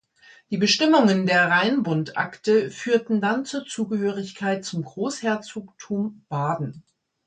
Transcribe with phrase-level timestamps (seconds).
[0.49, 6.83] Die Bestimmungen der Rheinbundakte führten dann zur Zugehörigkeit zum Großherzogtum Baden.